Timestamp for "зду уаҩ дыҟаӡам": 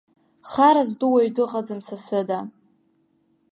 0.89-1.79